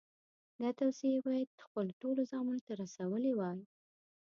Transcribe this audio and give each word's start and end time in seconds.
دا 0.61 0.69
توصیې 0.79 1.09
یې 1.13 1.19
باید 1.27 1.49
خپلو 1.65 1.91
ټولو 2.01 2.21
زامنو 2.31 2.61
ته 2.67 2.73
رسولې 2.83 3.33
وای. 3.35 3.59